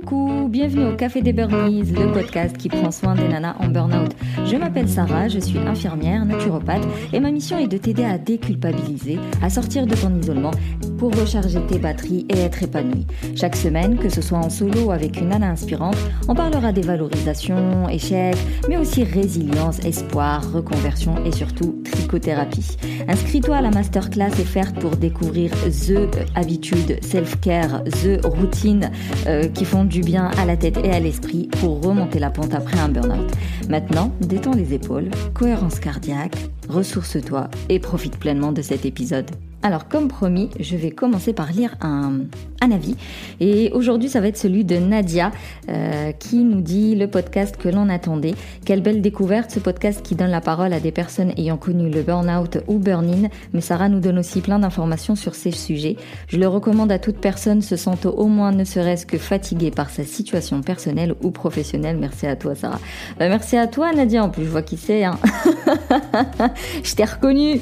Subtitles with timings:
[0.00, 4.14] Coucou, bienvenue au Café des Burnies, le podcast qui prend soin des nanas en burn-out.
[4.44, 9.18] Je m'appelle Sarah, je suis infirmière, naturopathe et ma mission est de t'aider à déculpabiliser,
[9.42, 10.52] à sortir de ton isolement
[10.98, 13.06] pour recharger tes batteries et être épanouie.
[13.36, 15.96] Chaque semaine, que ce soit en solo avec une nana inspirante,
[16.26, 18.36] on parlera des valorisations, échecs,
[18.68, 22.76] mais aussi résilience, espoir, reconversion et surtout trichothérapie.
[23.06, 28.90] Inscris-toi à la masterclass offerte pour découvrir The Habitude Self-Care, The Routine
[29.26, 32.54] euh, qui font du bien à la tête et à l'esprit pour remonter la pente
[32.54, 33.30] après un burn-out.
[33.68, 36.36] Maintenant, détends les épaules, cohérence cardiaque,
[36.68, 39.30] ressource-toi et profite pleinement de cet épisode.
[39.62, 42.20] Alors comme promis, je vais commencer par lire un,
[42.70, 42.96] avis.
[43.40, 45.32] Et aujourd'hui, ça va être celui de Nadia
[45.70, 48.34] euh, qui nous dit le podcast que l'on attendait.
[48.66, 52.02] Quelle belle découverte, ce podcast qui donne la parole à des personnes ayant connu le
[52.02, 53.28] burn-out ou burn-in.
[53.54, 55.96] Mais Sarah nous donne aussi plein d'informations sur ces sujets.
[56.28, 59.88] Je le recommande à toute personne se sentant au moins ne serait-ce que fatiguée par
[59.88, 61.96] sa situation personnelle ou professionnelle.
[61.96, 62.80] Merci à toi Sarah.
[63.18, 65.04] Bah, merci à toi Nadia, en plus je vois qui c'est.
[65.04, 65.18] Hein.
[66.84, 67.60] je t'ai reconnu.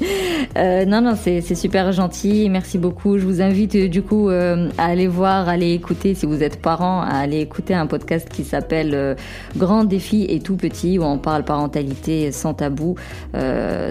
[0.58, 3.18] Euh, non, non, c'est super gentil, merci beaucoup.
[3.18, 6.42] Je vous invite euh, du coup euh, à aller voir, à aller écouter, si vous
[6.42, 9.14] êtes parent, à aller écouter un podcast qui s'appelle euh,
[9.56, 12.96] Grand défi et tout petit, où on parle parentalité sans tabou,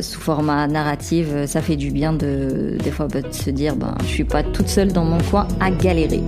[0.02, 1.45] sous format narrative.
[1.47, 4.43] Ça fait du bien de des fois bah, de se dire, ben je suis pas
[4.43, 6.21] toute seule dans mon coin à galérer.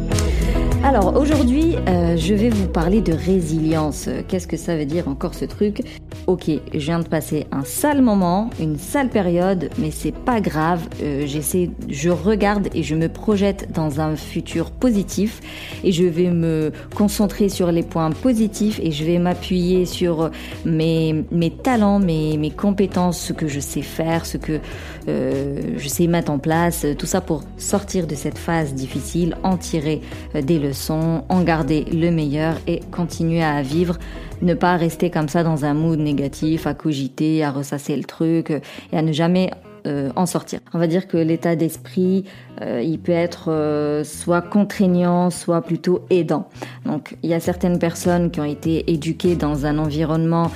[0.83, 4.09] Alors aujourd'hui, je vais vous parler de résilience.
[4.28, 5.83] Qu'est-ce que ça veut dire encore ce truc?
[6.28, 10.81] Ok, je viens de passer un sale moment, une sale période, mais c'est pas grave.
[11.25, 15.42] J'essaie je regarde et je me projette dans un futur positif
[15.83, 20.31] et je vais me concentrer sur les points positifs et je vais m'appuyer sur
[20.66, 24.59] mes, mes talents, mes, mes compétences, ce que je sais faire, ce que
[25.08, 29.58] euh, je sais mettre en place, tout ça pour sortir de cette phase difficile, en
[29.58, 30.02] tirer
[30.36, 33.97] euh, des leçons, en garder le meilleur et continuer à vivre
[34.41, 38.51] ne pas rester comme ça dans un mood négatif, à cogiter, à ressasser le truc
[38.51, 39.51] et à ne jamais
[39.85, 40.59] euh, en sortir.
[40.73, 42.25] On va dire que l'état d'esprit,
[42.61, 46.49] euh, il peut être euh, soit contraignant, soit plutôt aidant.
[46.86, 50.52] Donc il y a certaines personnes qui ont été éduquées dans un environnement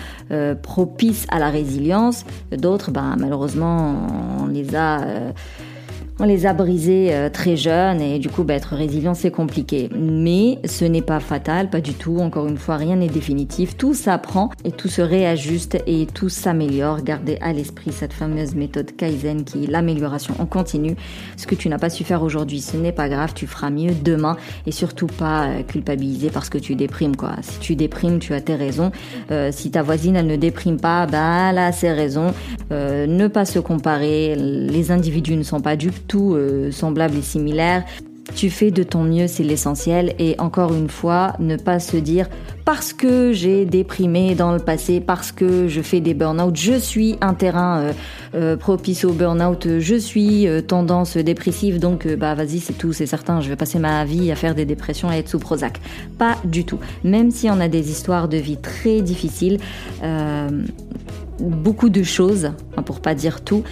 [0.62, 4.07] propice à la résilience, d'autres, bah, malheureusement,
[4.40, 5.34] on les a
[6.22, 9.90] on les a brisés euh, très jeunes et du coup, bah, être résilient, c'est compliqué.
[10.00, 12.20] Mais ce n'est pas fatal, pas du tout.
[12.20, 13.76] Encore une fois, rien n'est définitif.
[13.76, 17.02] Tout s'apprend et tout se réajuste et tout s'améliore.
[17.02, 20.96] Gardez à l'esprit cette fameuse méthode Kaizen qui est l'amélioration en continu.
[21.38, 23.34] Ce que tu n'as pas su faire aujourd'hui, ce n'est pas grave.
[23.34, 24.38] Tu feras mieux demain
[24.68, 27.38] et surtout pas euh, culpabiliser parce que tu déprimes, quoi.
[27.42, 28.92] Si tu déprimes, tu as tes raisons.
[29.31, 32.31] Euh, si ta voisine, elle ne déprime pas, bah, là, c'est raison.
[32.70, 34.36] ne pas se comparer.
[34.36, 37.86] Les individus ne sont pas dupes tout euh, semblable et similaire.
[38.36, 40.14] Tu fais de ton mieux, c'est l'essentiel.
[40.20, 42.28] Et encore une fois, ne pas se dire
[42.66, 47.16] parce que j'ai déprimé dans le passé, parce que je fais des burn-out, je suis
[47.22, 47.94] un terrain euh,
[48.36, 53.40] euh, propice au burn-out, je suis tendance dépressive, donc bah vas-y, c'est tout, c'est certain,
[53.40, 55.80] je vais passer ma vie à faire des dépressions et être sous Prozac.
[56.18, 56.80] Pas du tout.
[57.06, 59.60] Même si on a des histoires de vie très difficiles,
[61.40, 63.64] beaucoup de choses, hein, pour pas dire tout,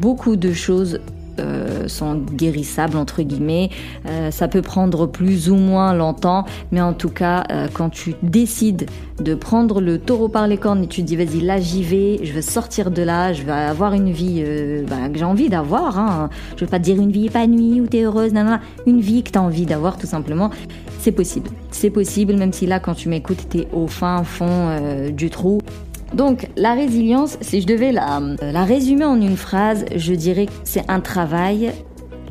[0.00, 1.00] beaucoup de choses
[1.40, 3.70] euh, sont guérissables entre guillemets.
[4.06, 8.14] Euh, ça peut prendre plus ou moins longtemps, mais en tout cas, euh, quand tu
[8.22, 8.86] décides
[9.20, 12.20] de prendre le taureau par les cornes et tu te dis vas-y là j'y vais,
[12.22, 14.44] je veux sortir de là, je vais avoir une vie
[14.88, 15.98] bah, que j'ai envie d'avoir.
[15.98, 16.30] Hein.
[16.56, 19.30] Je veux pas te dire une vie épanouie ou t'es heureuse, non, une vie que
[19.30, 20.50] t'as envie d'avoir tout simplement.
[20.98, 25.30] C'est possible, c'est possible même si là quand tu m'écoutes t'es au fin fond du
[25.30, 25.60] trou.
[26.14, 30.52] Donc la résilience, si je devais la, la résumer en une phrase, je dirais que
[30.64, 31.72] c'est un travail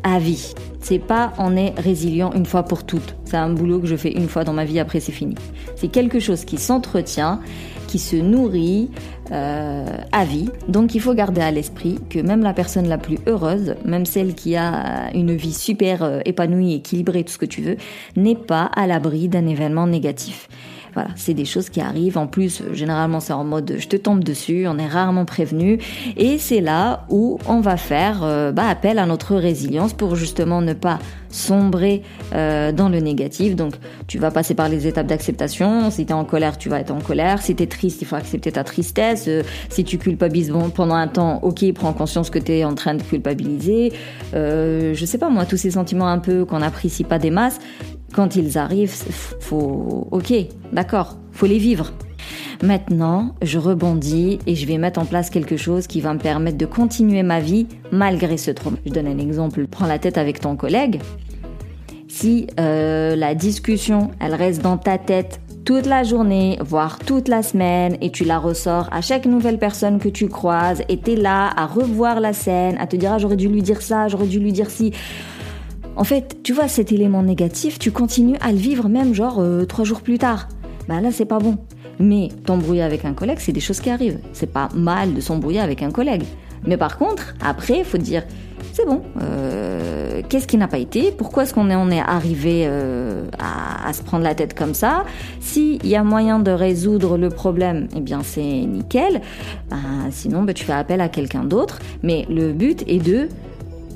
[0.04, 0.54] à vie.
[0.82, 3.16] C'est pas on est résilient une fois pour toutes.
[3.26, 5.36] C'est un boulot que je fais une fois dans ma vie, après c'est fini.
[5.76, 7.40] C'est quelque chose qui s'entretient,
[7.88, 8.90] qui se nourrit
[9.32, 10.50] euh, à vie.
[10.68, 14.36] Donc il faut garder à l'esprit que même la personne la plus heureuse, même celle
[14.36, 17.78] qui a une vie super euh, épanouie, équilibrée, tout ce que tu veux,
[18.16, 20.48] n'est pas à l'abri d'un événement négatif.
[20.94, 22.18] Voilà, c'est des choses qui arrivent.
[22.18, 25.80] En plus, généralement, c'est en mode je te tombe dessus, on est rarement prévenu.
[26.18, 30.62] Et c'est là où on va faire euh, bah, appel à notre résilience pour justement
[30.62, 31.00] ne pas
[31.30, 32.02] sombrer
[32.34, 33.56] euh, dans le négatif.
[33.56, 33.76] Donc,
[34.08, 35.92] tu vas passer par les étapes d'acceptation.
[35.92, 37.42] Si tu es en colère, tu vas être en colère.
[37.42, 39.26] Si tu es triste, il faut accepter ta tristesse.
[39.28, 42.96] Euh, si tu culpabilises pendant un temps, ok, prends conscience que tu es en train
[42.96, 43.94] de culpabiliser.
[44.34, 47.60] Je sais pas moi, tous ces sentiments un peu qu'on n'apprécie pas des masses,
[48.14, 48.94] quand ils arrivent,
[49.40, 50.34] faut, ok,
[50.72, 51.92] d'accord, faut les vivre.
[52.62, 56.58] Maintenant, je rebondis et je vais mettre en place quelque chose qui va me permettre
[56.58, 58.78] de continuer ma vie malgré ce trauma.
[58.86, 59.66] Je donne un exemple.
[59.68, 61.00] Prends la tête avec ton collègue.
[62.10, 67.44] Si euh, la discussion, elle reste dans ta tête toute la journée, voire toute la
[67.44, 71.52] semaine, et tu la ressors à chaque nouvelle personne que tu croises, et t'es là
[71.56, 74.40] à revoir la scène, à te dire ah, j'aurais dû lui dire ça, j'aurais dû
[74.40, 74.92] lui dire si.
[76.00, 79.66] En fait, tu vois cet élément négatif, tu continues à le vivre même genre euh,
[79.66, 80.48] trois jours plus tard.
[80.88, 81.58] Bah là, c'est pas bon.
[82.00, 84.20] Mais t'embrouiller avec un collègue, c'est des choses qui arrivent.
[84.32, 86.24] C'est pas mal de s'embrouiller avec un collègue.
[86.66, 88.24] Mais par contre, après, il faut dire,
[88.72, 91.12] c'est bon, euh, qu'est-ce qui n'a pas été?
[91.12, 95.04] Pourquoi est-ce qu'on en est arrivé euh, à, se prendre la tête comme ça?
[95.42, 99.20] S'il y a moyen de résoudre le problème, eh bien c'est nickel.
[99.70, 101.80] Ben, sinon, ben, tu fais appel à quelqu'un d'autre.
[102.04, 103.28] Mais le but est de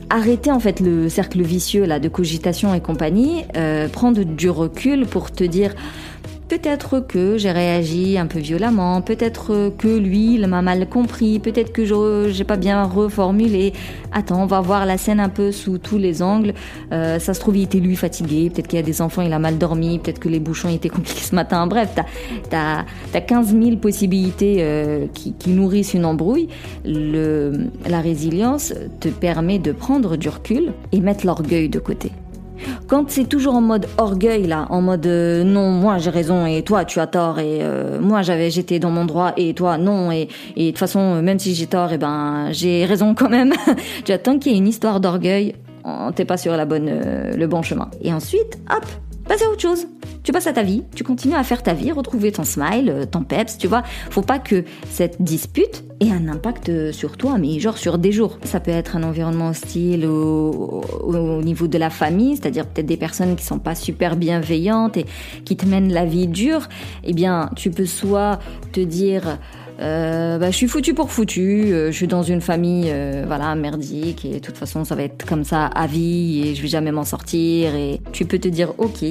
[0.09, 5.05] arrêter en fait le cercle vicieux là de cogitation et compagnie, euh, prendre du recul
[5.05, 5.73] pour te dire
[6.53, 11.73] Peut-être que j'ai réagi un peu violemment, peut-être que lui, il m'a mal compris, peut-être
[11.73, 13.73] que je j'ai pas bien reformulé.
[14.11, 16.53] Attends, on va voir la scène un peu sous tous les angles.
[16.91, 19.33] Euh, ça se trouve, il était lui fatigué, peut-être qu'il y a des enfants, il
[19.33, 21.65] a mal dormi, peut-être que les bouchons étaient compliqués ce matin.
[21.65, 21.89] Bref,
[22.51, 22.85] t'as as,
[23.15, 26.49] as 15 000 possibilités euh, qui, qui, nourrissent une embrouille.
[26.85, 32.11] Le, la résilience te permet de prendre du recul et mettre l'orgueil de côté.
[32.87, 36.61] Quand c'est toujours en mode orgueil là, en mode euh, non moi j'ai raison et
[36.61, 40.11] toi tu as tort et euh, moi j'avais j'étais dans mon droit et toi non
[40.11, 43.53] et de toute façon même si j'ai tort et eh ben j'ai raison quand même.
[44.05, 45.55] tu attends qu'il y ait une histoire d'orgueil,
[46.15, 47.89] t'es pas sur la bonne euh, le bon chemin.
[48.01, 48.85] Et ensuite hop
[49.27, 49.87] passer à autre chose.
[50.23, 53.05] Tu passes à ta vie, tu continues à faire ta vie, retrouver ton smile, euh,
[53.05, 53.83] ton peps, tu vois.
[54.09, 58.39] Faut pas que cette dispute ait un impact sur toi, mais genre sur des jours.
[58.43, 62.97] Ça peut être un environnement hostile au, au niveau de la famille, c'est-à-dire peut-être des
[62.97, 65.05] personnes qui sont pas super bienveillantes et
[65.45, 66.69] qui te mènent la vie dure.
[67.03, 68.39] Eh bien, tu peux soit
[68.71, 69.37] te dire
[69.79, 73.55] euh, bah, je suis foutu pour foutu, euh, je suis dans une famille euh, voilà
[73.55, 76.67] merdique et de toute façon ça va être comme ça à vie et je vais
[76.67, 79.05] jamais m'en sortir et tu peux te dire ok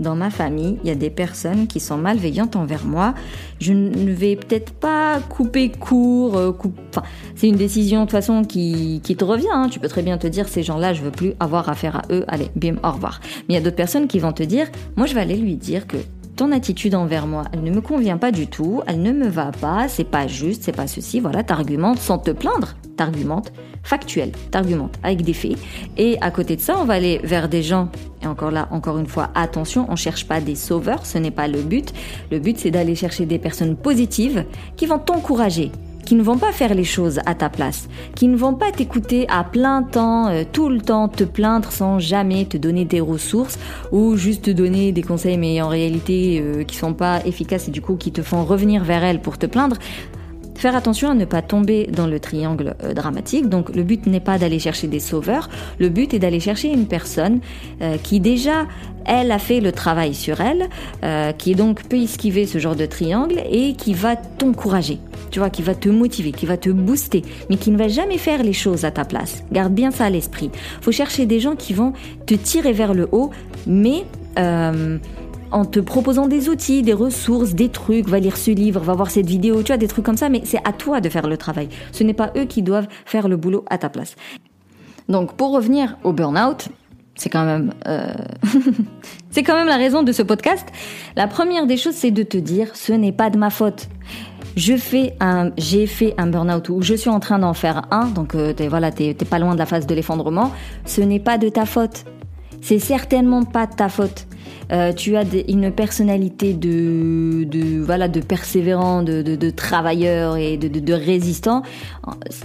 [0.00, 3.14] dans ma famille, il y a des personnes qui sont malveillantes envers moi.
[3.60, 6.34] Je ne vais peut-être pas couper court.
[6.34, 7.02] Enfin,
[7.36, 9.46] c'est une décision de toute façon qui, qui te revient.
[9.52, 9.68] Hein.
[9.70, 12.24] Tu peux très bien te dire ces gens-là, je veux plus avoir affaire à eux.
[12.26, 13.20] Allez, bim, au revoir.
[13.48, 14.66] Mais il y a d'autres personnes qui vont te dire,
[14.96, 15.98] moi, je vais aller lui dire que
[16.36, 19.52] ton attitude envers moi, elle ne me convient pas du tout, elle ne me va
[19.52, 23.52] pas, c'est pas juste, c'est pas ceci, voilà, t'argumentes sans te plaindre, t'argumentes
[23.82, 25.56] factuel, t'argumentes avec des faits.
[25.96, 27.88] Et à côté de ça, on va aller vers des gens,
[28.22, 31.46] et encore là, encore une fois, attention, on cherche pas des sauveurs, ce n'est pas
[31.46, 31.92] le but.
[32.30, 34.44] Le but, c'est d'aller chercher des personnes positives
[34.76, 35.70] qui vont t'encourager,
[36.04, 39.26] qui ne vont pas faire les choses à ta place, qui ne vont pas t'écouter
[39.28, 43.58] à plein temps, euh, tout le temps, te plaindre sans jamais te donner des ressources
[43.92, 47.70] ou juste te donner des conseils mais en réalité euh, qui sont pas efficaces et
[47.70, 49.76] du coup qui te font revenir vers elles pour te plaindre.
[50.54, 53.48] Faire attention à ne pas tomber dans le triangle euh, dramatique.
[53.48, 55.48] Donc le but n'est pas d'aller chercher des sauveurs,
[55.78, 57.40] le but est d'aller chercher une personne
[57.82, 58.66] euh, qui déjà,
[59.04, 60.68] elle a fait le travail sur elle,
[61.02, 64.98] euh, qui donc peut esquiver ce genre de triangle et qui va t'encourager.
[65.30, 68.18] Tu vois, qui va te motiver, qui va te booster, mais qui ne va jamais
[68.18, 69.42] faire les choses à ta place.
[69.52, 70.50] Garde bien ça à l'esprit.
[70.80, 71.92] Faut chercher des gens qui vont
[72.26, 73.30] te tirer vers le haut,
[73.66, 74.04] mais
[75.54, 79.10] en te proposant des outils, des ressources, des trucs, va lire ce livre, va voir
[79.10, 81.36] cette vidéo, tu vois, des trucs comme ça, mais c'est à toi de faire le
[81.36, 81.68] travail.
[81.92, 84.16] Ce n'est pas eux qui doivent faire le boulot à ta place.
[85.08, 86.68] Donc pour revenir au burn-out,
[87.14, 88.12] c'est quand même euh...
[89.30, 90.66] c'est quand même la raison de ce podcast.
[91.14, 93.88] La première des choses, c'est de te dire ce n'est pas de ma faute.
[94.56, 98.06] Je fais un, j'ai fait un burn-out ou je suis en train d'en faire un,
[98.06, 100.50] donc euh, t'es, voilà, t'es, t'es pas loin de la phase de l'effondrement.
[100.84, 102.04] Ce n'est pas de ta faute.
[102.60, 104.26] C'est certainement pas de ta faute.
[104.74, 111.62] Euh, tu as une personnalité de, voilà, de persévérant, de, travailleur et de résistant.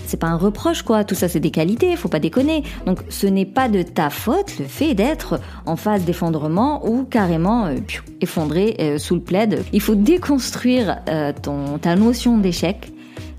[0.06, 1.04] C'est pas un reproche, quoi.
[1.04, 2.64] Tout ça, c'est des qualités, faut pas déconner.
[2.86, 7.66] Donc, ce n'est pas de ta faute le fait d'être en phase d'effondrement ou carrément
[7.66, 7.76] euh,
[8.22, 9.64] effondré euh, sous le plaid.
[9.74, 10.98] Il faut déconstruire
[11.42, 12.92] ton, ta notion d'échec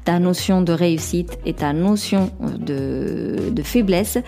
[0.05, 4.19] ta notion de réussite et ta notion de, de faiblesse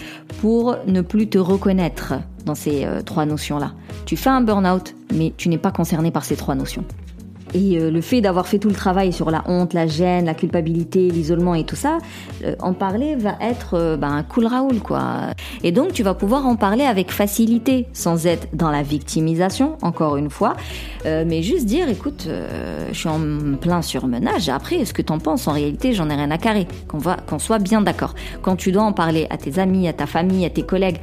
[0.40, 2.14] pour ne plus te reconnaître
[2.44, 3.72] dans ces euh, trois notions-là.
[4.04, 6.84] Tu fais un burn-out, mais tu n'es pas concerné par ces trois notions.
[7.54, 10.34] Et euh, le fait d'avoir fait tout le travail sur la honte, la gêne, la
[10.34, 11.98] culpabilité, l'isolement et tout ça,
[12.44, 15.34] euh, en parler va être ben, un cool Raoul, quoi.
[15.62, 20.16] Et donc, tu vas pouvoir en parler avec facilité, sans être dans la victimisation, encore
[20.16, 20.54] une fois,
[21.04, 23.20] mais juste dire, écoute, je suis en
[23.60, 26.98] plein surmenage, après, est-ce que t'en penses En réalité, j'en ai rien à carrer, qu'on
[27.26, 28.14] qu'on soit bien d'accord.
[28.42, 30.98] Quand tu dois en parler à tes amis, à ta famille, à tes collègues,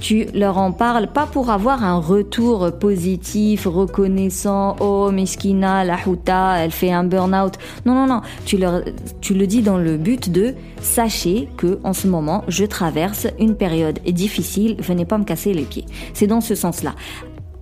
[0.00, 6.56] tu leur en parles pas pour avoir un retour positif, reconnaissant, oh Miskina, la huta,
[6.58, 7.54] elle fait un burn-out.
[7.84, 8.82] Non, non, non, tu, leur,
[9.20, 13.54] tu le dis dans le but de sachez que en ce moment je traverse une
[13.54, 15.86] période difficile, venez pas me casser les pieds.
[16.14, 16.94] C'est dans ce sens-là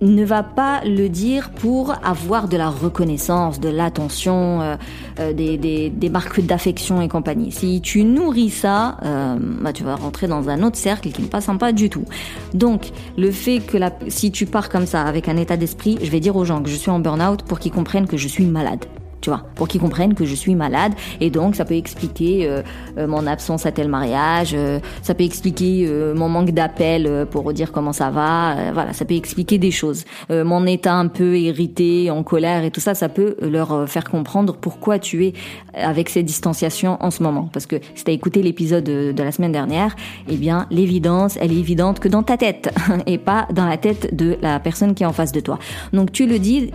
[0.01, 4.75] ne va pas le dire pour avoir de la reconnaissance, de l'attention, euh,
[5.19, 7.51] euh, des, des, des, marques d'affection et compagnie.
[7.51, 11.27] Si tu nourris ça, euh, bah, tu vas rentrer dans un autre cercle qui n'est
[11.27, 12.05] pas sympa du tout.
[12.53, 16.09] Donc, le fait que la, si tu pars comme ça, avec un état d'esprit, je
[16.09, 18.45] vais dire aux gens que je suis en burn-out pour qu'ils comprennent que je suis
[18.45, 18.85] malade
[19.21, 20.93] tu vois, pour qu'ils comprennent que je suis malade.
[21.19, 22.61] Et donc, ça peut expliquer euh,
[22.97, 27.71] euh, mon absence à tel mariage, euh, ça peut expliquer mon manque d'appel pour dire
[27.71, 28.71] comment ça va.
[28.73, 30.05] voilà, ça peut expliquer des choses.
[30.29, 34.55] mon état un peu irrité, en colère et tout ça, ça peut leur faire comprendre
[34.59, 35.33] pourquoi tu es
[35.73, 37.49] avec ces distanciations en ce moment.
[37.51, 39.95] Parce que si tu as écouté l'épisode de, la semaine dernière,
[40.27, 42.73] eh bien, l'évidence, elle est évidente que dans ta tête
[43.05, 45.59] et pas dans la tête de la personne qui est en face de toi.
[45.93, 46.71] Donc, tu le dis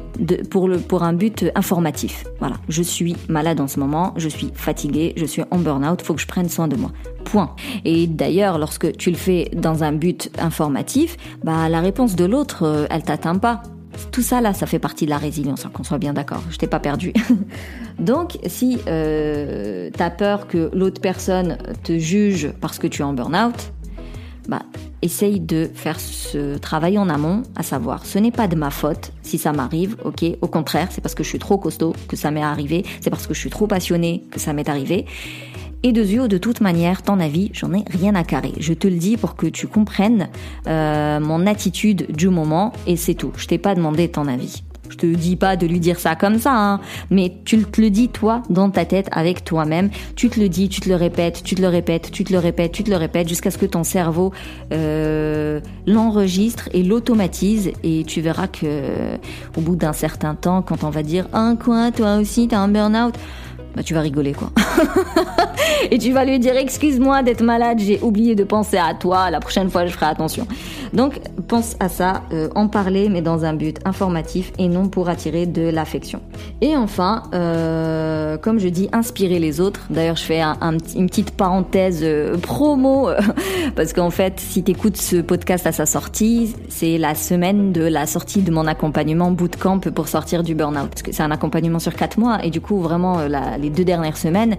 [0.50, 2.24] pour, le, pour un but informatif.
[2.41, 6.14] Voilà, je suis malade en ce moment, je suis fatiguée, je suis en burn-out, faut
[6.14, 6.91] que je prenne soin de moi.
[7.25, 7.55] Point.
[7.85, 12.64] Et d'ailleurs, lorsque tu le fais dans un but informatif, bah la réponse de l'autre,
[12.64, 13.62] euh, elle t'atteint pas.
[14.11, 16.43] Tout ça là, ça fait partie de la résilience, hein, qu'on soit bien d'accord.
[16.50, 17.12] Je t'ai pas perdu.
[17.99, 23.05] Donc, si euh, tu as peur que l'autre personne te juge parce que tu es
[23.05, 23.73] en burn-out,
[24.48, 24.62] bah,
[25.02, 29.12] essaye de faire ce travail en amont, à savoir, ce n'est pas de ma faute
[29.22, 32.30] si ça m'arrive, ok, au contraire, c'est parce que je suis trop costaud que ça
[32.30, 35.06] m'est arrivé, c'est parce que je suis trop passionné que ça m'est arrivé.
[35.82, 38.54] Et de yeux, de toute manière, ton avis, j'en ai rien à carrer.
[38.58, 40.30] Je te le dis pour que tu comprennes
[40.66, 43.32] euh, mon attitude du moment et c'est tout.
[43.36, 44.64] Je t'ai pas demandé ton avis.
[44.94, 47.90] Je te dis pas de lui dire ça comme ça, hein, mais tu te le
[47.90, 49.90] dis toi dans ta tête avec toi-même.
[50.14, 52.38] Tu te le dis, tu te le répètes, tu te le répètes, tu te le
[52.38, 54.32] répètes, tu te le répètes jusqu'à ce que ton cerveau
[54.72, 55.58] euh,
[55.88, 57.72] l'enregistre et l'automatise.
[57.82, 59.16] Et tu verras que
[59.56, 62.68] au bout d'un certain temps, quand on va dire un coin, toi aussi t'as un
[62.68, 63.16] burn-out
[63.75, 64.50] bah tu vas rigoler quoi.
[65.90, 69.40] et tu vas lui dire excuse-moi d'être malade, j'ai oublié de penser à toi, la
[69.40, 70.47] prochaine fois je ferai attention.
[70.93, 75.09] Donc pense à ça, euh, en parler mais dans un but informatif et non pour
[75.09, 76.21] attirer de l'affection.
[76.61, 79.87] Et enfin, euh, comme je dis, inspirer les autres.
[79.90, 80.57] D'ailleurs je fais un,
[80.95, 83.09] une petite parenthèse euh, promo
[83.76, 87.83] parce qu'en fait si tu écoutes ce podcast à sa sortie, c'est la semaine de
[87.83, 91.02] la sortie de mon accompagnement bootcamp pour sortir du burn-out.
[91.11, 94.56] C'est un accompagnement sur quatre mois et du coup vraiment la les deux dernières semaines,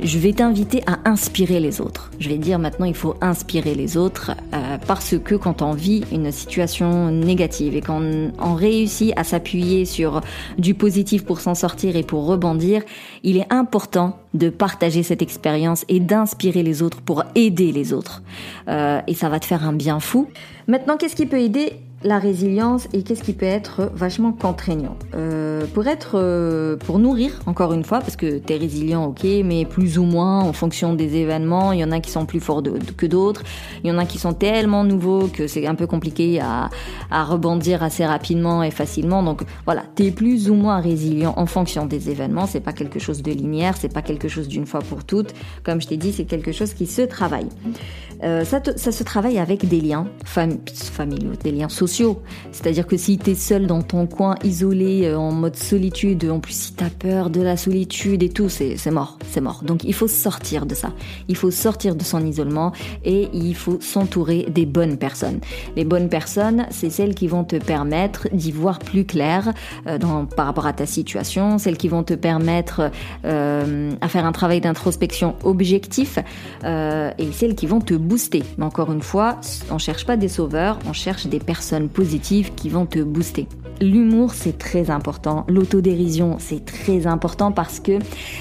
[0.00, 2.10] je vais t'inviter à inspirer les autres.
[2.18, 6.04] Je vais dire maintenant il faut inspirer les autres euh, parce que quand on vit
[6.10, 8.02] une situation négative et quand
[8.38, 10.20] on réussit à s'appuyer sur
[10.58, 12.82] du positif pour s'en sortir et pour rebondir,
[13.22, 18.22] il est important de partager cette expérience et d'inspirer les autres pour aider les autres.
[18.68, 20.26] Euh, et ça va te faire un bien fou.
[20.66, 24.96] Maintenant, qu'est-ce qui peut aider la résilience et qu'est-ce qui peut être vachement contraignant.
[25.14, 29.64] Euh, pour être, euh, pour nourrir, encore une fois, parce que t'es résilient, ok, mais
[29.64, 31.72] plus ou moins en fonction des événements.
[31.72, 32.62] Il y en a qui sont plus forts
[32.96, 33.42] que d'autres.
[33.84, 36.70] Il y en a qui sont tellement nouveaux que c'est un peu compliqué à,
[37.10, 39.22] à rebondir assez rapidement et facilement.
[39.22, 42.46] Donc voilà, t'es plus ou moins résilient en fonction des événements.
[42.46, 45.32] C'est pas quelque chose de linéaire, c'est pas quelque chose d'une fois pour toutes.
[45.64, 47.48] Comme je t'ai dit, c'est quelque chose qui se travaille.
[48.22, 51.91] Euh, ça, ça, se travaille avec des liens familiaux, des liens sociaux.
[52.52, 56.40] C'est-à-dire que si tu es seul dans ton coin, isolé, euh, en mode solitude, en
[56.40, 59.62] plus si tu as peur de la solitude et tout, c'est mort, c'est mort.
[59.62, 60.92] Donc il faut sortir de ça.
[61.28, 62.72] Il faut sortir de son isolement
[63.04, 65.40] et il faut s'entourer des bonnes personnes.
[65.76, 69.52] Les bonnes personnes, c'est celles qui vont te permettre d'y voir plus clair
[69.86, 72.90] euh, dans, par rapport à ta situation, celles qui vont te permettre
[73.24, 76.18] euh, à faire un travail d'introspection objectif
[76.64, 78.42] et celles qui vont te booster.
[78.56, 79.38] Mais encore une fois,
[79.70, 83.46] on cherche pas des sauveurs, on cherche des personnes positives qui vont te booster.
[83.80, 85.44] L'humour, c'est très important.
[85.48, 87.98] L'autodérision, c'est très important parce que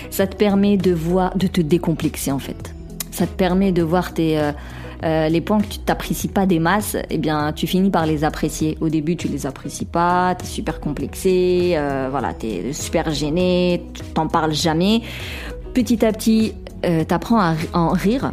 [0.09, 2.73] ça te permet de voir, de te décomplexer en fait.
[3.11, 4.51] Ça te permet de voir tes euh,
[5.03, 8.23] euh, les points que tu t'apprécies pas des masses, eh bien, tu finis par les
[8.23, 8.77] apprécier.
[8.81, 13.83] Au début, tu les apprécies pas, t'es super complexé, euh, voilà, t'es super gêné,
[14.13, 15.01] t'en parles jamais.
[15.73, 16.53] Petit à petit,
[16.85, 18.31] euh, t'apprends à en rire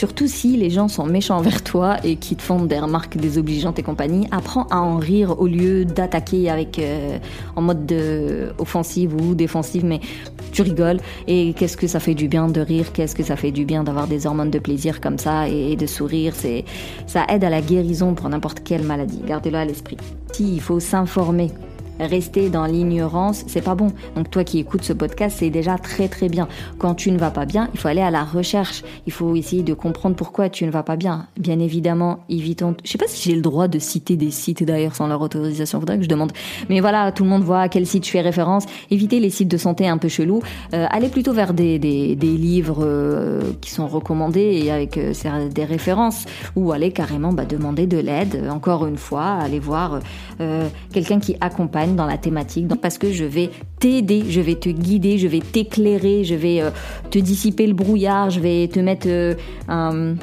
[0.00, 3.78] Surtout si les gens sont méchants envers toi et qui te font des remarques désobligeantes
[3.78, 7.18] et compagnie, apprends à en rire au lieu d'attaquer avec euh,
[7.54, 10.00] en mode de offensive ou défensive, mais
[10.52, 13.50] tu rigoles et qu'est-ce que ça fait du bien de rire, qu'est-ce que ça fait
[13.50, 16.64] du bien d'avoir des hormones de plaisir comme ça et, de sourire, c'est
[17.06, 19.20] ça aide à la guérison pour n'importe quelle maladie.
[19.26, 19.98] Gardez-le à l'esprit.
[20.32, 21.50] Si il faut s'informer
[22.00, 23.92] Rester dans l'ignorance, c'est pas bon.
[24.16, 26.48] Donc toi qui écoutes ce podcast, c'est déjà très très bien.
[26.78, 28.82] Quand tu ne vas pas bien, il faut aller à la recherche.
[29.06, 31.26] Il faut essayer de comprendre pourquoi tu ne vas pas bien.
[31.38, 32.74] Bien évidemment, évitons.
[32.84, 35.78] Je sais pas si j'ai le droit de citer des sites d'ailleurs sans leur autorisation.
[35.78, 36.32] Faudrait que je demande.
[36.68, 38.64] Mais voilà, tout le monde voit à quel site je fais référence.
[38.90, 40.40] Évitez les sites de santé un peu chelous.
[40.72, 45.12] Euh, allez plutôt vers des, des, livres euh, qui sont recommandés et avec euh,
[45.52, 46.24] des références.
[46.56, 48.48] Ou allez carrément bah, demander de l'aide.
[48.50, 50.00] Encore une fois, allez voir
[50.40, 52.68] euh, quelqu'un qui accompagne dans la thématique.
[52.80, 56.70] Parce que je vais t'aider, je vais te guider, je vais t'éclairer, je vais euh,
[57.10, 59.34] te dissiper le brouillard, je vais te mettre euh,
[59.68, 60.14] un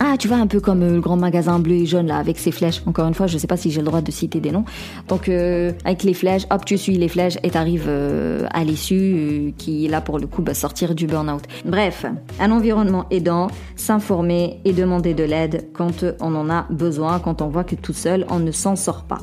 [0.00, 2.38] ah, tu vois, un peu comme euh, le grand magasin bleu et jaune, là, avec
[2.38, 2.82] ses flèches.
[2.86, 4.64] Encore une fois, je sais pas si j'ai le droit de citer des noms.
[5.08, 9.54] Donc, euh, avec les flèches, hop, tu suis les flèches et t'arrives euh, à l'issue
[9.58, 11.42] qui est là pour le coup bah, sortir du burn-out.
[11.64, 12.06] Bref,
[12.38, 17.48] un environnement aidant, s'informer et demander de l'aide quand on en a besoin, quand on
[17.48, 19.18] voit que tout seul, on ne s'en sort pas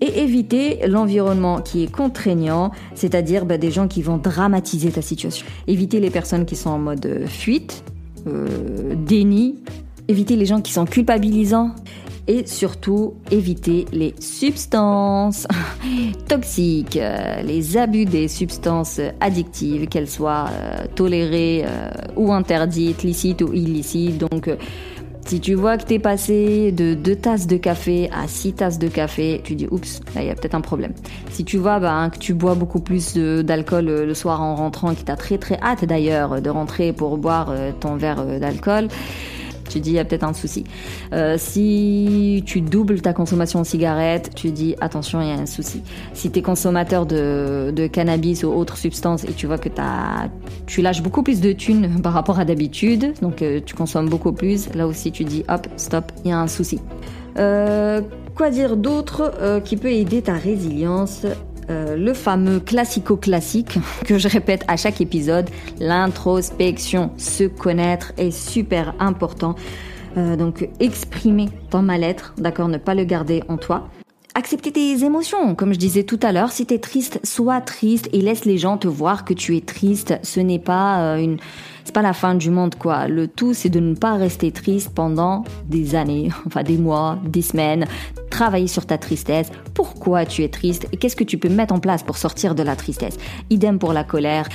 [0.00, 5.46] et éviter l'environnement qui est contraignant, c'est-à-dire bah, des gens qui vont dramatiser ta situation.
[5.66, 7.82] Éviter les personnes qui sont en mode fuite,
[8.26, 9.56] euh, déni,
[10.08, 11.70] éviter les gens qui sont culpabilisants
[12.28, 15.46] et surtout éviter les substances
[16.28, 21.64] toxiques, euh, les abus des substances addictives, qu'elles soient euh, tolérées
[22.16, 24.18] ou interdites, licites ou illicites.
[24.18, 24.50] Donc
[25.26, 28.86] si tu vois que t'es passé de 2 tasses de café à 6 tasses de
[28.86, 30.92] café, tu dis oups, là il y a peut-être un problème.
[31.30, 34.94] Si tu vois bah, que tu bois beaucoup plus d'alcool le soir en rentrant, et
[34.94, 38.86] que t'as très très hâte d'ailleurs de rentrer pour boire euh, ton verre euh, d'alcool,
[39.68, 40.64] tu dis il y a peut-être un souci.
[41.12, 45.46] Euh, si tu doubles ta consommation de cigarettes, tu dis attention, il y a un
[45.46, 45.82] souci.
[46.14, 50.28] Si tu es consommateur de, de, cannabis ou autres substances et tu vois que as,
[50.66, 54.32] tu lâches beaucoup plus de thunes par rapport à d'habitude, donc euh, tu consommes beaucoup
[54.32, 56.80] plus, là aussi tu dis hop, stop, il y a un souci.
[57.38, 58.00] Euh,
[58.34, 61.26] quoi dire d'autre qui peut aider ta résilience?
[61.70, 67.10] Euh, le fameux classico-classique que je répète à chaque épisode, l'introspection.
[67.16, 69.56] Se connaître est super important.
[70.16, 73.88] Euh, donc exprimer ton mal-être, d'accord, ne pas le garder en toi.
[74.38, 78.20] Accepter tes émotions, comme je disais tout à l'heure, si t'es triste, sois triste et
[78.20, 80.18] laisse les gens te voir que tu es triste.
[80.22, 81.38] Ce n'est pas euh, une
[81.84, 83.08] c'est pas la fin du monde quoi.
[83.08, 87.40] Le tout c'est de ne pas rester triste pendant des années, enfin des mois, des
[87.40, 87.86] semaines,
[88.28, 90.86] travailler sur ta tristesse, pourquoi tu es triste?
[90.92, 93.16] Et qu'est-ce que tu peux mettre en place pour sortir de la tristesse?
[93.48, 94.50] Idem pour la colère.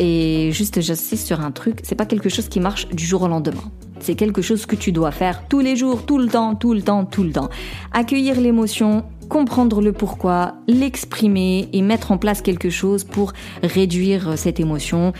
[0.00, 3.28] Et juste j'insiste sur un truc, c'est pas quelque chose qui marche du jour au
[3.28, 3.70] lendemain.
[4.02, 6.82] C'est quelque chose que tu dois faire tous les jours, tout le temps, tout le
[6.82, 7.48] temps, tout le temps.
[7.92, 13.32] Accueillir l'émotion, comprendre le pourquoi, l'exprimer et mettre en place quelque chose pour
[13.62, 15.12] réduire cette émotion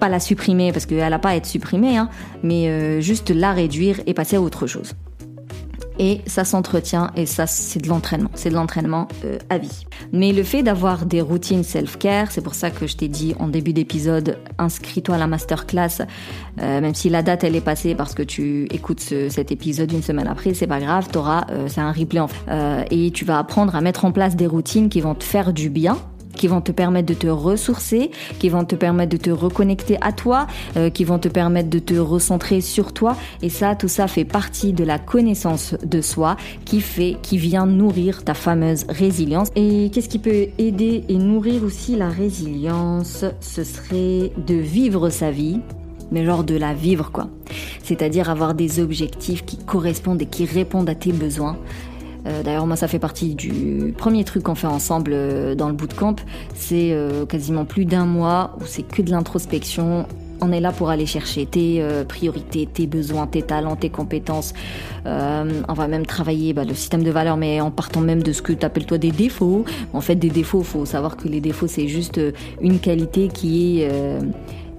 [0.00, 2.08] pas la supprimer parce qu'elle n'a pas à être supprimée, hein,
[2.42, 4.94] mais euh, juste la réduire et passer à autre chose.
[6.02, 9.84] Et ça s'entretient et ça c'est de l'entraînement, c'est de l'entraînement euh, à vie.
[10.14, 13.48] Mais le fait d'avoir des routines self-care, c'est pour ça que je t'ai dit en
[13.48, 16.00] début d'épisode, inscris-toi à la masterclass,
[16.62, 20.02] euh, même si la date elle est passée parce que tu écoutes cet épisode une
[20.02, 22.86] semaine après, c'est pas grave, t'auras, c'est un replay en fait.
[22.90, 25.68] et tu vas apprendre à mettre en place des routines qui vont te faire du
[25.68, 25.98] bien
[26.40, 30.10] qui vont te permettre de te ressourcer, qui vont te permettre de te reconnecter à
[30.10, 30.46] toi,
[30.78, 33.14] euh, qui vont te permettre de te recentrer sur toi.
[33.42, 37.66] Et ça, tout ça fait partie de la connaissance de soi qui fait, qui vient
[37.66, 39.48] nourrir ta fameuse résilience.
[39.54, 43.26] Et qu'est-ce qui peut aider et nourrir aussi la résilience?
[43.40, 45.60] Ce serait de vivre sa vie
[46.12, 47.28] mais genre de la vivre quoi.
[47.84, 51.56] C'est-à-dire avoir des objectifs qui correspondent et qui répondent à tes besoins
[52.26, 55.74] euh, d'ailleurs, moi, ça fait partie du premier truc qu'on fait ensemble euh, dans le
[55.74, 56.16] bootcamp.
[56.54, 60.06] C'est euh, quasiment plus d'un mois où c'est que de l'introspection.
[60.42, 64.54] On est là pour aller chercher tes priorités, tes besoins, tes talents, tes compétences.
[65.04, 68.40] on va même travailler bah, le système de valeurs, mais en partant même de ce
[68.40, 69.66] que tu appelles toi des défauts.
[69.92, 72.18] En fait, des défauts, faut savoir que les défauts, c'est juste
[72.62, 73.90] une qualité qui est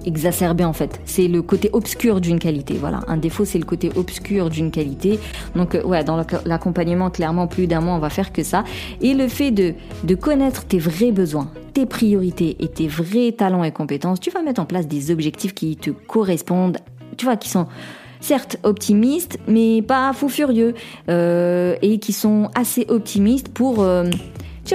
[0.06, 1.00] exacerbé en fait.
[1.06, 2.76] C'est le côté obscur d'une qualité.
[2.80, 5.20] Voilà, un défaut c'est le côté obscur d'une qualité.
[5.56, 8.64] Donc euh, ouais, dans l'accompagnement clairement plus d'un mois on va faire que ça.
[9.02, 13.64] Et le fait de de connaître tes vrais besoins, tes priorités et tes vrais talents
[13.64, 16.78] et compétences, tu vas mettre en place des objectifs qui te correspondent.
[17.18, 17.68] Tu vois, qui sont
[18.22, 20.74] certes optimistes, mais pas fou furieux,
[21.10, 24.06] euh, et qui sont assez optimistes pour euh,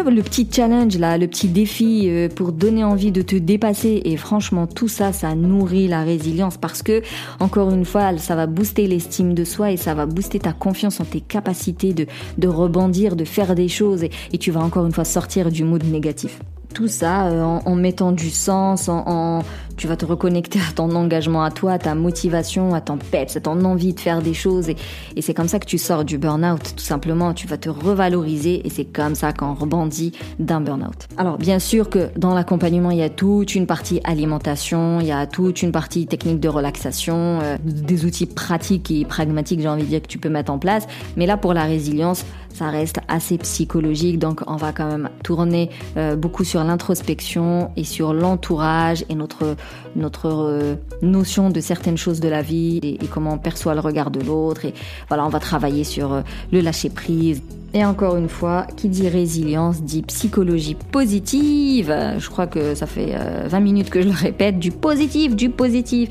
[0.05, 4.03] le petit challenge là, le petit défi euh, pour donner envie de te dépasser.
[4.05, 7.03] Et franchement tout ça, ça nourrit la résilience parce que
[7.41, 11.01] encore une fois, ça va booster l'estime de soi et ça va booster ta confiance
[11.01, 14.05] en tes capacités de, rebondir, de faire des choses.
[14.05, 16.39] Et, et tu vas encore une fois sortir du mood négatif.
[16.75, 19.43] Tout ça euh, en, mettant du sens, en,
[19.77, 23.37] tu vas te reconnecter à ton engagement, à toi, à ta motivation, à ton peps,
[23.37, 24.69] à ton envie de faire des choses.
[24.69, 24.77] Et,
[25.21, 27.35] c'est comme ça que tu sors du burn-out, tout simplement.
[27.35, 31.09] Tu vas te revaloriser et c'est comme ça qu'on rebondit d'un burn-out.
[31.17, 35.13] Alors, bien sûr que dans l'accompagnement, il y a toute une partie alimentation, il y
[35.13, 39.83] a toute une partie technique de relaxation, euh, des outils pratiques et pragmatiques, j'ai envie
[39.83, 40.87] de dire, que tu peux mettre en place.
[41.17, 42.25] Mais là, pour la résilience,
[42.57, 47.85] ça reste assez psychologique, donc on va quand même tourner euh, beaucoup sur l'introspection et
[47.85, 49.57] sur l'entourage et notre
[49.95, 54.11] notre euh, notion de certaines choses de la vie et, comment on perçoit le regard
[54.11, 54.65] de l'autre.
[54.65, 54.75] Et
[55.09, 57.43] voilà, on va travailler sur euh, le lâcher prise.
[57.75, 61.95] Et encore une fois, qui dit résilience dit psychologie positive.
[62.19, 63.15] Je crois que ça fait
[63.49, 66.09] 20 minutes que je le répète, du positif, du positif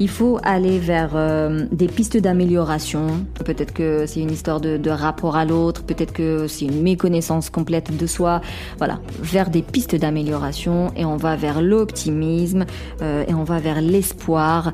[0.00, 3.24] il faut aller vers euh, des pistes d'amélioration.
[3.44, 7.96] Peut-être que c'est une histoire de, rapport à l'autre, peut-être que c'est une méconnaissance complète
[7.96, 8.40] de soi.
[8.78, 12.64] Voilà, vers des pistes d'amélioration et on va vers l'optimisme
[13.02, 14.72] euh, et on va vers l'espoir.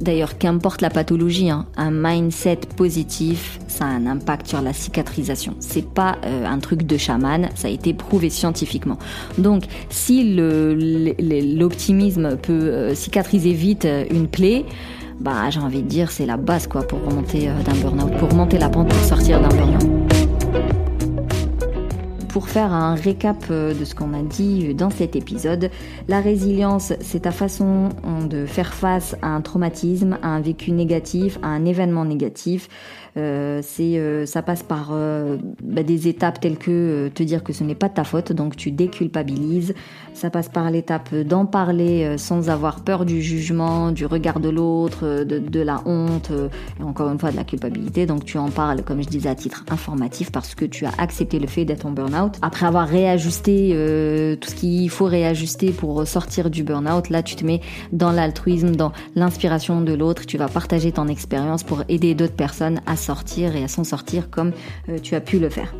[0.00, 5.54] D'ailleurs, qu'importe la pathologie, hein, un mindset positif, ça a un impact sur la cicatrisation.
[5.60, 8.98] C'est pas euh, un truc de chaman, ça a été prouvé scientifiquement.
[9.38, 14.64] Donc, si l'optimisme peut cicatriser vite une plaie
[15.20, 18.30] bah j'ai envie de dire c'est la base quoi pour remonter euh, d'un burn-out, pour
[18.30, 20.25] remonter la pente pour sortir d'un burn-out.
[22.36, 25.70] Pour faire un récap euh, de ce qu'on a dit dans cet épisode,
[26.06, 27.88] la résilience, c'est ta façon
[28.28, 32.68] de faire face à un traumatisme, à un vécu négatif, à un événement négatif.
[33.16, 37.54] Euh, c'est, euh, ça passe par euh, bah, des étapes telles que te dire que
[37.54, 39.74] ce n'est pas de ta faute, donc tu déculpabilises.
[40.12, 45.24] Ça passe par l'étape d'en parler sans avoir peur du jugement, du regard de l'autre,
[45.24, 46.30] de, de, la honte,
[46.80, 48.06] et encore une fois de la culpabilité.
[48.06, 51.38] Donc tu en parles, comme je disais, à titre informatif parce que tu as accepté
[51.38, 52.25] le fait d'être en burn-out.
[52.42, 53.70] Après avoir réajusté
[54.40, 57.60] tout ce qu'il faut réajuster pour sortir du burn-out, là tu te mets
[57.92, 60.26] dans l'altruisme, dans l'inspiration de l'autre.
[60.26, 64.30] Tu vas partager ton expérience pour aider d'autres personnes à sortir et à s'en sortir
[64.30, 64.52] comme
[64.88, 65.74] euh, tu as pu le faire.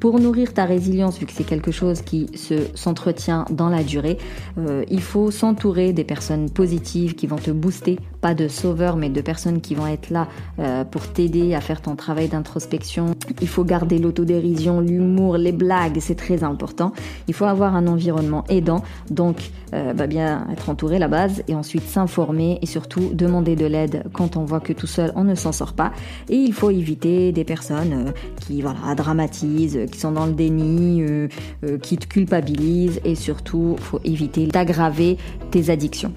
[0.00, 4.18] Pour nourrir ta résilience, vu que c'est quelque chose qui se s'entretient dans la durée,
[4.58, 9.08] euh, il faut s'entourer des personnes positives qui vont te booster, pas de sauveurs, mais
[9.08, 10.26] de personnes qui vont être là
[10.58, 13.14] euh, pour t'aider à faire ton travail d'introspection.
[13.40, 16.90] Il faut garder l'autodérision, l'humour, les blagues, c'est très important.
[17.28, 21.84] Il faut avoir un environnement aidant, donc euh, bien être entouré la base, et ensuite
[21.84, 25.52] s'informer et surtout demander de l'aide quand on voit que tout seul on ne s'en
[25.52, 25.92] sort pas.
[26.28, 31.28] Et il faut éviter des personnes qui voilà dramatisent qui sont dans le déni, euh,
[31.64, 35.16] euh, qui te culpabilisent et surtout, faut éviter d'aggraver
[35.52, 36.12] tes addictions.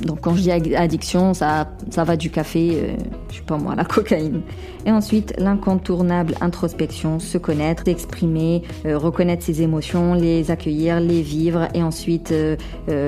[0.00, 2.96] Donc quand je dis addiction, ça, ça va du café, euh,
[3.30, 4.42] je sais pas moi, la cocaïne.
[4.86, 11.68] Et ensuite, l'incontournable introspection, se connaître, s'exprimer, euh, reconnaître ses émotions, les accueillir, les vivre,
[11.74, 12.56] et ensuite euh,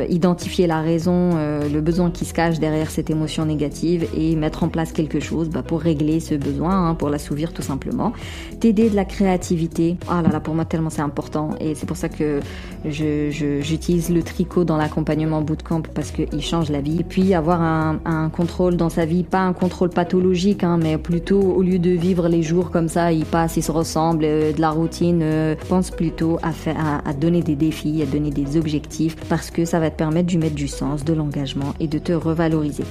[0.08, 4.68] identifier la raison, le besoin qui se cache derrière cette émotion négative et mettre en
[4.68, 8.12] place quelque chose bah, pour régler ce besoin, hein, pour l'assouvir tout simplement.
[8.58, 9.96] T'aider de la créativité.
[10.08, 12.40] Ah là là, pour moi tellement c'est important et c'est pour ça que
[12.84, 18.76] j'utilise le tricot dans l'accompagnement bootcamp parce qu'il change la Et puis avoir un, contrôle
[18.76, 22.42] dans sa vie, pas un contrôle pathologique, hein, mais plutôt au lieu de vivre les
[22.42, 26.38] jours comme ça, ils passent, ils se ressemblent, euh, de la routine, euh, pense plutôt
[26.42, 29.90] à, faire, à, à donner des défis, à donner des objectifs, parce que ça va
[29.90, 32.84] te permettre de mettre du sens, de l'engagement et de te revaloriser.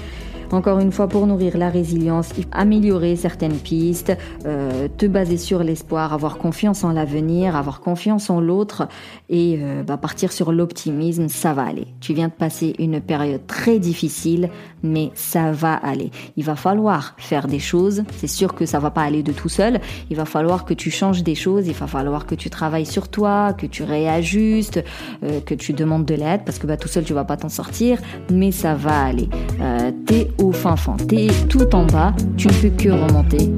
[0.51, 6.11] Encore une fois, pour nourrir la résilience, améliorer certaines pistes, euh, te baser sur l'espoir,
[6.11, 8.87] avoir confiance en l'avenir, avoir confiance en l'autre
[9.29, 11.85] et euh, bah, partir sur l'optimisme, ça va aller.
[11.99, 14.49] Tu viens de passer une période très difficile,
[14.81, 16.09] mais ça va aller.
[16.35, 18.03] Il va falloir faire des choses.
[18.17, 19.79] C'est sûr que ça va pas aller de tout seul.
[20.09, 21.67] Il va falloir que tu changes des choses.
[21.67, 24.83] Il va falloir que tu travailles sur toi, que tu réajustes,
[25.23, 27.49] euh, que tu demandes de l'aide parce que bah, tout seul tu vas pas t'en
[27.49, 27.99] sortir.
[28.31, 29.29] Mais ça va aller.
[29.61, 32.13] Euh, t'es au fin fond, t'es tout en bas.
[32.37, 33.51] Tu ne peux que remonter.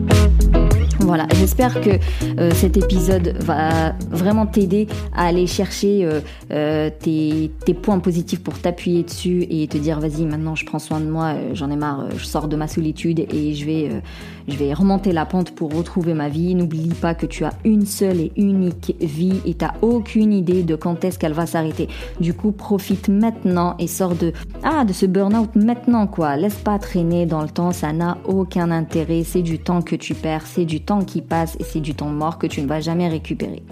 [1.12, 1.90] Voilà, j'espère que
[2.40, 6.22] euh, cet épisode va vraiment t'aider à aller chercher euh,
[6.54, 11.02] euh, tes, points positifs pour t'appuyer dessus et te dire vas-y maintenant je prends soin
[11.02, 13.90] de moi, j'en ai marre, je sors de ma solitude et je vais,
[14.48, 16.56] je vais remonter la pente pour retrouver ma vie.
[16.56, 20.76] N'oublie pas que tu as une seule et unique vie et t'as aucune idée de
[20.76, 21.90] quand est-ce qu'elle va s'arrêter.
[22.22, 24.32] Du coup, profite maintenant et sors de
[24.64, 26.38] ah de ce burn-out maintenant quoi.
[26.38, 29.24] Laisse pas traîner dans le temps, ça n'a aucun intérêt.
[29.26, 32.10] C'est du temps que tu perds, c'est du temps qui passe et c'est du temps
[32.10, 33.64] mort que tu ne vas jamais récupérer.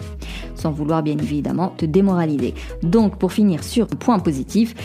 [0.56, 2.54] Sans vouloir bien évidemment te démoraliser.
[2.84, 4.76] Donc pour finir sur un point positif,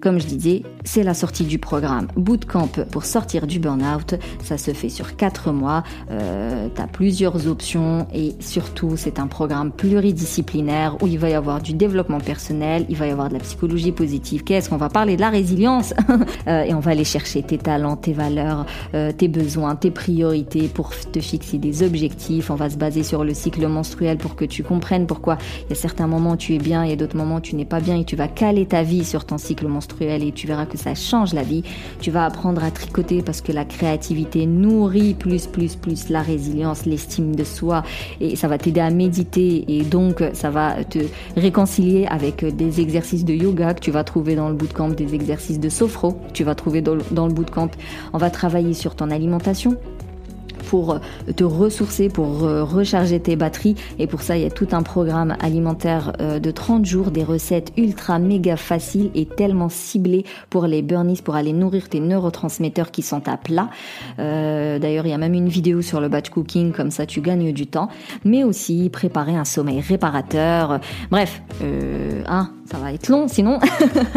[0.00, 4.14] comme je disais, c'est la sortie du programme Bootcamp pour sortir du burn-out.
[4.42, 5.82] Ça se fait sur 4 mois.
[6.10, 11.34] Euh, tu as plusieurs options et surtout, c'est un programme pluridisciplinaire où il va y
[11.34, 14.42] avoir du développement personnel, il va y avoir de la psychologie positive.
[14.42, 15.92] Qu'est-ce qu'on va parler de la résilience
[16.48, 20.68] euh, et on va aller chercher tes talents, tes valeurs, euh, tes besoins, tes priorités
[20.68, 22.50] pour te fixer des objectifs.
[22.50, 25.36] On va se baser sur le cycle menstruel pour que tu comprennes pourquoi
[25.66, 27.64] il y a certains moments où tu es bien, a d'autres moments où tu n'es
[27.64, 30.66] pas bien et tu vas caler ta vie sur ton cycle menstruel et tu verras
[30.66, 31.62] que ça change la vie.
[32.00, 36.86] Tu vas apprendre à tricoter parce que la créativité nourrit plus, plus, plus la résilience,
[36.86, 37.82] l'estime de soi
[38.20, 40.98] et ça va t'aider à méditer et donc ça va te
[41.36, 45.60] réconcilier avec des exercices de yoga que tu vas trouver dans le bootcamp, des exercices
[45.60, 47.70] de sophro que tu vas trouver dans le bootcamp.
[48.12, 49.76] On va travailler sur ton alimentation,
[50.70, 50.98] pour euh,
[51.34, 53.74] te ressourcer, pour recharger tes batteries.
[53.98, 57.24] Et pour ça, il y a tout un programme alimentaire euh, de 30 jours, des
[57.24, 62.92] recettes ultra méga faciles et tellement ciblées pour les burnies, pour aller nourrir tes neurotransmetteurs
[62.92, 63.68] qui sont à plat.
[64.20, 67.20] Euh, d'ailleurs, il y a même une vidéo sur le batch cooking, comme ça tu
[67.20, 67.88] gagnes du temps.
[68.24, 70.78] Mais aussi préparer un sommeil réparateur.
[71.10, 71.42] Bref,
[72.28, 73.58] hein, ça va être long sinon.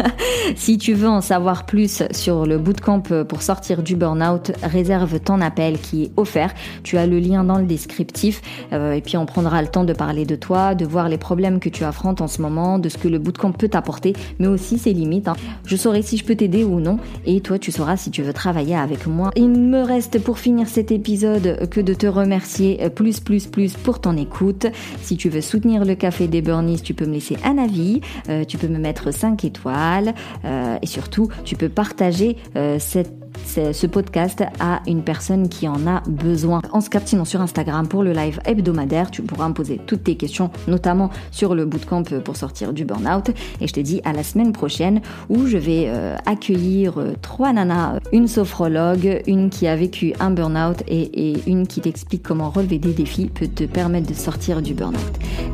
[0.56, 5.40] si tu veux en savoir plus sur le bootcamp pour sortir du burn-out, réserve ton
[5.40, 9.26] appel qui est offert tu as le lien dans le descriptif euh, et puis on
[9.26, 12.28] prendra le temps de parler de toi, de voir les problèmes que tu affrontes en
[12.28, 15.28] ce moment, de ce que le bootcamp peut t'apporter, mais aussi ses limites.
[15.28, 15.36] Hein.
[15.66, 18.32] Je saurai si je peux t'aider ou non et toi tu sauras si tu veux
[18.32, 19.30] travailler avec moi.
[19.36, 24.00] Il me reste pour finir cet épisode que de te remercier plus plus plus pour
[24.00, 24.66] ton écoute.
[25.02, 28.43] Si tu veux soutenir le café des Burnies, tu peux me laisser un avis, euh,
[28.44, 32.36] tu peux me mettre 5 étoiles euh, et surtout tu peux partager
[32.78, 36.60] cette ce podcast à une personne qui en a besoin.
[36.72, 40.16] En se captinant sur Instagram pour le live hebdomadaire, tu pourras me poser toutes tes
[40.16, 43.30] questions, notamment sur le bootcamp pour sortir du burn-out.
[43.60, 47.52] Et je te dis à la semaine prochaine où je vais euh, accueillir euh, trois
[47.52, 52.78] nanas, une sophrologue, une qui a vécu un burn-out et, une qui t'explique comment relever
[52.78, 55.00] des défis peut te permettre de sortir du burn-out.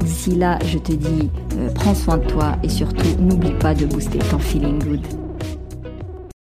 [0.01, 3.87] D'ici là, je te dis, euh, prends soin de toi et surtout, n'oublie pas de
[3.87, 5.30] booster ton feeling good.